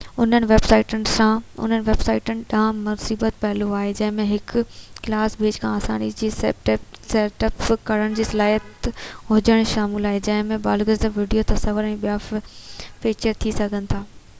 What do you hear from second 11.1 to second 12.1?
videos تصويرون ۽